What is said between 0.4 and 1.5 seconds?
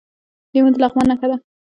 لیمو د لغمان نښه ده.